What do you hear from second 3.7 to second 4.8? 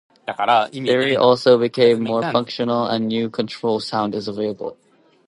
is available.